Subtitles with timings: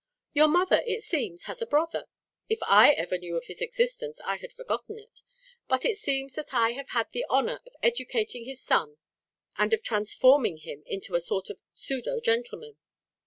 [0.33, 2.05] "Your mother, it seems, has a brother.
[2.49, 5.21] If I ever knew of his existence, I had forgotten it.
[5.67, 8.97] But it seems that I have had the honour of educating his son
[9.57, 12.77] and of transforming him into a sort of pseudo gentleman."